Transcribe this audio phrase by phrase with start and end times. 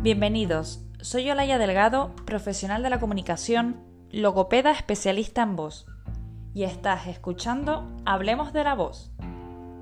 [0.00, 3.82] Bienvenidos, soy Olaya Delgado, profesional de la comunicación,
[4.12, 5.86] logopeda especialista en voz,
[6.54, 9.10] y estás escuchando Hablemos de la Voz,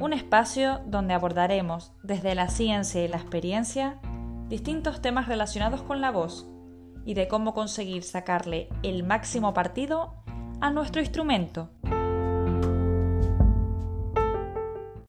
[0.00, 4.00] un espacio donde abordaremos desde la ciencia y la experiencia
[4.48, 6.48] distintos temas relacionados con la voz
[7.04, 10.14] y de cómo conseguir sacarle el máximo partido
[10.62, 11.68] a nuestro instrumento.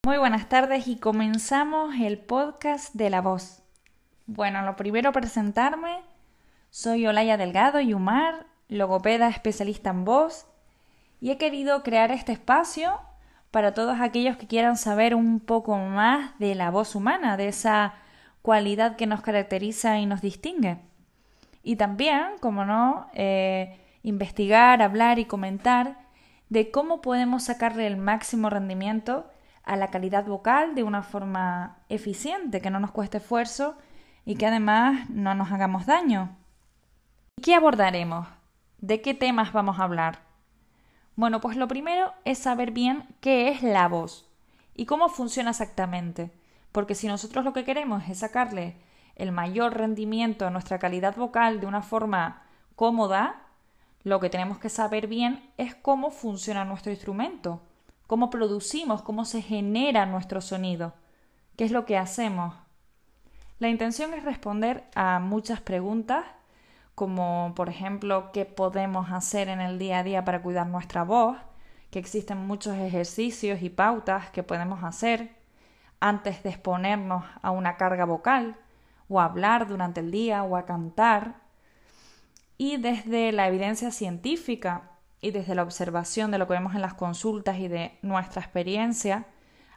[0.06, 3.67] Muy buenas tardes y comenzamos el podcast de la voz.
[4.28, 6.02] Bueno, lo primero presentarme.
[6.70, 10.48] Soy Olaya Delgado Yumar, logopeda especialista en voz,
[11.22, 13.00] y he querido crear este espacio
[13.52, 17.94] para todos aquellos que quieran saber un poco más de la voz humana, de esa
[18.42, 20.80] cualidad que nos caracteriza y nos distingue.
[21.64, 26.00] Y también, como no, eh, investigar, hablar y comentar
[26.50, 29.32] de cómo podemos sacarle el máximo rendimiento
[29.64, 33.78] a la calidad vocal de una forma eficiente, que no nos cueste esfuerzo
[34.28, 36.36] y que además no nos hagamos daño.
[37.42, 38.28] ¿Qué abordaremos?
[38.78, 40.20] ¿De qué temas vamos a hablar?
[41.16, 44.30] Bueno, pues lo primero es saber bien qué es la voz
[44.76, 46.30] y cómo funciona exactamente,
[46.74, 48.76] porque si nosotros lo que queremos es sacarle
[49.16, 52.44] el mayor rendimiento a nuestra calidad vocal de una forma
[52.76, 53.44] cómoda,
[54.04, 57.62] lo que tenemos que saber bien es cómo funciona nuestro instrumento,
[58.08, 60.96] cómo producimos, cómo se genera nuestro sonido,
[61.56, 62.67] qué es lo que hacemos.
[63.60, 66.24] La intención es responder a muchas preguntas,
[66.94, 71.38] como por ejemplo qué podemos hacer en el día a día para cuidar nuestra voz,
[71.90, 75.36] que existen muchos ejercicios y pautas que podemos hacer
[76.00, 78.58] antes de exponernos a una carga vocal,
[79.10, 81.42] o a hablar durante el día, o a cantar.
[82.60, 86.94] Y desde la evidencia científica y desde la observación de lo que vemos en las
[86.94, 89.26] consultas y de nuestra experiencia,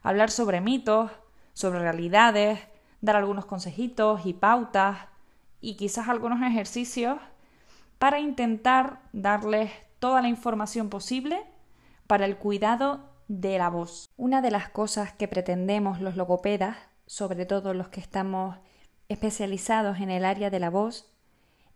[0.02, 1.10] hablar sobre mitos,
[1.54, 2.60] sobre realidades,
[3.00, 4.98] dar algunos consejitos y pautas
[5.60, 7.18] y quizás algunos ejercicios
[7.98, 11.42] para intentar darles toda la información posible
[12.06, 14.08] para el cuidado de la voz.
[14.16, 18.56] Una de las cosas que pretendemos los logopedas, sobre todo los que estamos
[19.08, 21.12] especializados en el área de la voz,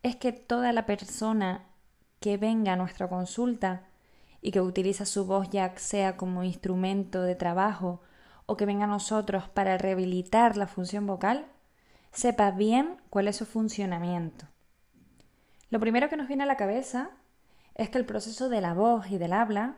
[0.03, 1.67] es que toda la persona
[2.21, 3.89] que venga a nuestra consulta
[4.41, 8.01] y que utiliza su voz ya sea como instrumento de trabajo
[8.47, 11.47] o que venga a nosotros para rehabilitar la función vocal,
[12.13, 14.47] sepa bien cuál es su funcionamiento.
[15.71, 17.11] Lo primero que nos viene a la cabeza
[17.75, 19.77] es que el proceso de la voz y del habla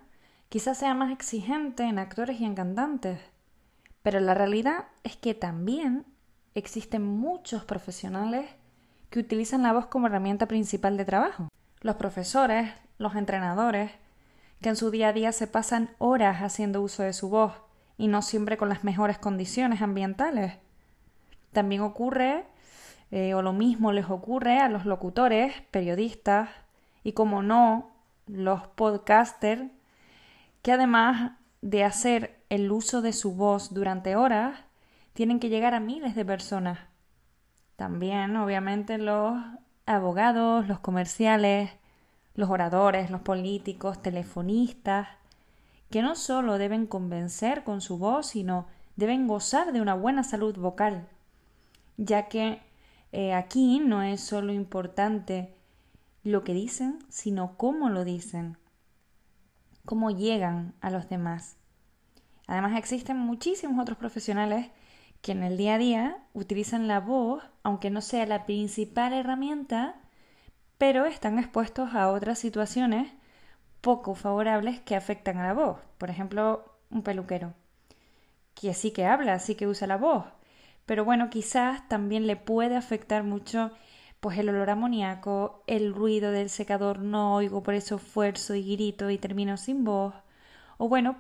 [0.49, 3.21] quizás sea más exigente en actores y en cantantes,
[4.03, 6.05] pero la realidad es que también
[6.55, 8.49] existen muchos profesionales
[9.11, 11.49] que utilizan la voz como herramienta principal de trabajo
[11.87, 13.93] los profesores, los entrenadores,
[14.61, 17.53] que en su día a día se pasan horas haciendo uso de su voz
[17.99, 20.55] y no siempre con las mejores condiciones ambientales.
[21.53, 22.45] También ocurre,
[23.11, 26.51] eh, o lo mismo les ocurre a los locutores, periodistas
[27.03, 27.91] y, como no,
[28.27, 29.71] los podcasters,
[30.63, 34.59] que además de hacer el uso de su voz durante horas,
[35.13, 36.79] tienen que llegar a miles de personas.
[37.77, 39.35] También, obviamente, los
[39.87, 41.71] abogados, los comerciales,
[42.35, 45.09] los oradores, los políticos, telefonistas,
[45.91, 48.67] que no solo deben convencer con su voz, sino
[48.97, 51.07] deben gozar de una buena salud vocal,
[51.97, 52.61] ya que
[53.13, 55.55] eh, aquí no es solo importante
[56.25, 58.57] lo que dicen, sino cómo lo dicen,
[59.85, 61.57] cómo llegan a los demás.
[62.47, 64.71] Además existen muchísimos otros profesionales
[65.23, 69.97] que en el día a día utilizan la voz, aunque no sea la principal herramienta,
[70.79, 73.13] pero están expuestos a otras situaciones
[73.81, 75.79] poco favorables que afectan a la voz.
[75.99, 77.55] Por ejemplo, un peluquero,
[78.55, 80.25] que sí que habla, sí que usa la voz,
[80.87, 83.73] pero bueno, quizás también le puede afectar mucho
[84.21, 89.11] pues el olor amoníaco, el ruido del secador no oigo, por eso esfuerzo y grito
[89.11, 90.15] y termino sin voz,
[90.79, 91.17] o bueno,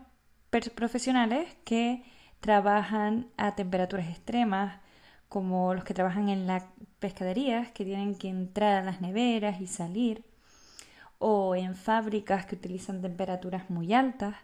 [0.74, 2.02] profesionales que
[2.40, 4.80] trabajan a temperaturas extremas,
[5.28, 6.64] como los que trabajan en las
[6.98, 10.24] pescaderías, que tienen que entrar a las neveras y salir,
[11.18, 14.36] o en fábricas que utilizan temperaturas muy altas.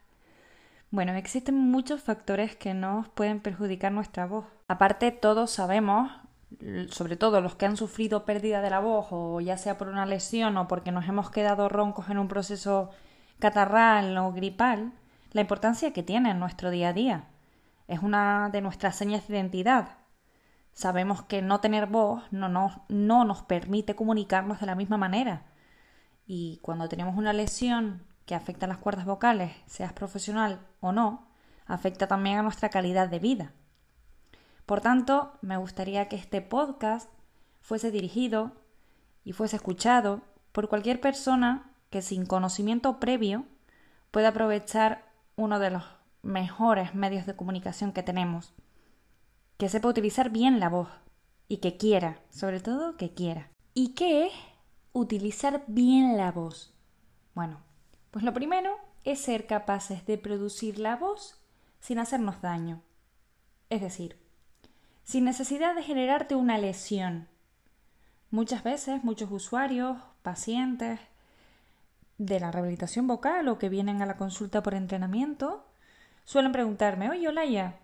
[0.90, 4.44] Bueno, existen muchos factores que nos pueden perjudicar nuestra voz.
[4.68, 6.10] Aparte, todos sabemos,
[6.90, 10.06] sobre todo los que han sufrido pérdida de la voz, o ya sea por una
[10.06, 12.90] lesión o porque nos hemos quedado roncos en un proceso
[13.38, 14.92] catarral o gripal,
[15.32, 17.24] la importancia que tiene en nuestro día a día
[17.88, 19.96] es una de nuestras señas de identidad.
[20.72, 25.42] Sabemos que no tener voz no nos, no nos permite comunicarnos de la misma manera.
[26.34, 31.28] Y cuando tenemos una lesión que afecta a las cuerdas vocales, seas profesional o no,
[31.66, 33.52] afecta también a nuestra calidad de vida.
[34.64, 37.10] Por tanto, me gustaría que este podcast
[37.60, 38.52] fuese dirigido
[39.24, 43.44] y fuese escuchado por cualquier persona que sin conocimiento previo
[44.10, 45.84] pueda aprovechar uno de los
[46.22, 48.54] mejores medios de comunicación que tenemos,
[49.58, 50.88] que sepa utilizar bien la voz
[51.46, 53.50] y que quiera, sobre todo que quiera.
[53.74, 54.32] ¿Y qué es
[54.92, 56.72] utilizar bien la voz?
[57.34, 57.60] Bueno,
[58.10, 61.40] pues lo primero es ser capaces de producir la voz
[61.80, 62.82] sin hacernos daño.
[63.70, 64.18] Es decir,
[65.04, 67.28] sin necesidad de generarte una lesión.
[68.30, 71.00] Muchas veces muchos usuarios, pacientes
[72.18, 75.66] de la rehabilitación vocal o que vienen a la consulta por entrenamiento
[76.24, 77.80] suelen preguntarme, oye Olaya,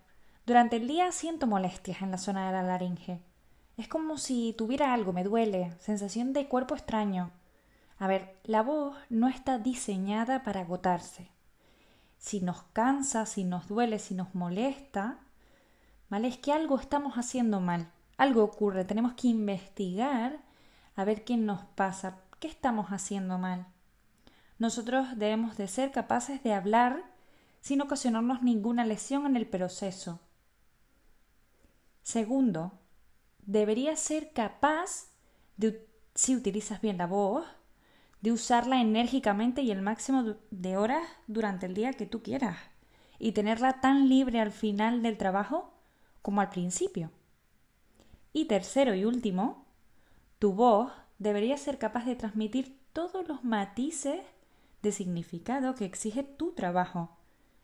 [0.47, 3.21] durante el día siento molestias en la zona de la laringe.
[3.79, 7.31] Es como si tuviera algo, me duele, sensación de cuerpo extraño.
[8.01, 11.31] A ver, la voz no está diseñada para agotarse.
[12.19, 15.21] Si nos cansa, si nos duele, si nos molesta,
[16.11, 16.27] ¿vale?
[16.27, 20.41] Es que algo estamos haciendo mal, algo ocurre, tenemos que investigar
[20.97, 23.69] a ver qué nos pasa, qué estamos haciendo mal.
[24.59, 27.05] Nosotros debemos de ser capaces de hablar
[27.61, 30.19] sin ocasionarnos ninguna lesión en el proceso.
[32.03, 32.73] Segundo,
[33.49, 35.09] deberías ser capaz
[35.57, 37.47] de, si utilizas bien la voz,
[38.21, 42.59] de usarla enérgicamente y el máximo de horas durante el día que tú quieras
[43.19, 45.73] y tenerla tan libre al final del trabajo
[46.21, 47.11] como al principio.
[48.35, 49.65] Y tercero y último,
[50.39, 54.21] tu voz debería ser capaz de transmitir todos los matices
[54.83, 57.17] de significado que exige tu trabajo.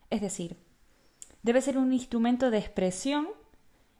[0.09, 0.57] Es decir,
[1.43, 3.27] debe ser un instrumento de expresión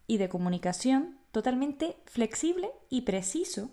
[0.08, 3.70] y de comunicación totalmente flexible y preciso